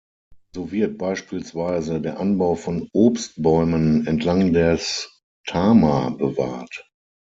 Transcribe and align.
So 0.55 0.71
wird 0.71 0.97
beispielsweise 0.97 2.01
der 2.01 2.19
Anbau 2.19 2.55
von 2.55 2.89
Obstbäumen 2.91 4.07
entlang 4.07 4.51
des 4.51 5.21
Tama 5.45 6.09
bewahrt. 6.09 6.89